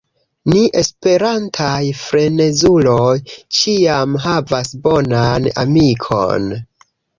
Ni 0.51 0.61
esperantaj 0.79 1.81
frenezuloj 1.99 3.13
ĉiam 3.59 4.19
havas 4.25 4.75
bonan 4.89 5.49
amikon. 5.67 6.53